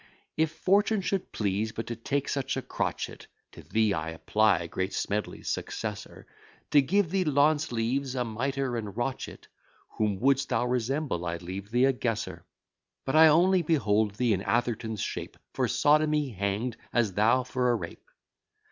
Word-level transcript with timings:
If 0.35 0.49
fortune 0.49 1.01
should 1.01 1.31
please 1.31 1.73
but 1.73 1.85
to 1.85 1.95
take 1.95 2.27
such 2.27 2.57
a 2.57 2.63
crotchet, 2.63 3.27
(To 3.51 3.61
thee 3.61 3.93
I 3.93 4.09
apply, 4.09 4.65
great 4.65 4.93
Smedley's 4.95 5.47
successor,) 5.47 6.25
To 6.71 6.81
give 6.81 7.11
thee 7.11 7.23
lawn 7.23 7.59
sleeves, 7.59 8.15
a 8.15 8.25
mitre, 8.25 8.77
and 8.77 8.97
rochet, 8.97 9.45
Whom 9.99 10.19
wouldst 10.19 10.49
thou 10.49 10.65
resemble? 10.65 11.23
I 11.23 11.37
leave 11.37 11.69
thee 11.69 11.85
a 11.85 11.93
guesser. 11.93 12.47
But 13.05 13.15
I 13.15 13.27
only 13.27 13.61
behold 13.61 14.15
thee 14.15 14.33
in 14.33 14.41
Atherton's 14.41 15.01
shape, 15.01 15.37
For 15.53 15.67
sodomy 15.67 16.29
hang'd; 16.29 16.77
as 16.91 17.13
thou 17.13 17.43
for 17.43 17.69
a 17.69 17.75
rape. 17.75 18.09